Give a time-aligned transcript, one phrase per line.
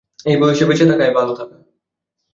[0.25, 1.55] এই বয়সে বেঁচে থাকাই ভালো থাকা।